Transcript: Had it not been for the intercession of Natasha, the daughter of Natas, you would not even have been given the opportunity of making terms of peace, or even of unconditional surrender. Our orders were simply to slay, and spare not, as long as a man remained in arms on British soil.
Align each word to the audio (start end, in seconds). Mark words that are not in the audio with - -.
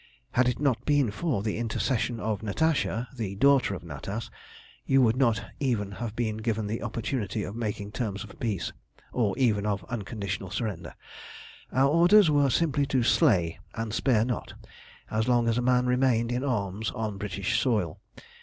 Had 0.31 0.47
it 0.49 0.59
not 0.59 0.83
been 0.83 1.11
for 1.11 1.43
the 1.43 1.59
intercession 1.59 2.19
of 2.19 2.41
Natasha, 2.41 3.07
the 3.15 3.35
daughter 3.35 3.75
of 3.75 3.83
Natas, 3.83 4.31
you 4.83 4.99
would 5.03 5.15
not 5.15 5.43
even 5.59 5.91
have 5.91 6.15
been 6.15 6.37
given 6.37 6.65
the 6.65 6.81
opportunity 6.81 7.43
of 7.43 7.55
making 7.55 7.91
terms 7.91 8.23
of 8.23 8.39
peace, 8.39 8.73
or 9.13 9.37
even 9.37 9.67
of 9.67 9.85
unconditional 9.89 10.49
surrender. 10.49 10.95
Our 11.71 11.87
orders 11.91 12.31
were 12.31 12.49
simply 12.49 12.87
to 12.87 13.03
slay, 13.03 13.59
and 13.75 13.93
spare 13.93 14.25
not, 14.25 14.55
as 15.11 15.27
long 15.27 15.47
as 15.47 15.59
a 15.59 15.61
man 15.61 15.85
remained 15.85 16.31
in 16.31 16.43
arms 16.43 16.89
on 16.89 17.19
British 17.19 17.59
soil. 17.59 17.99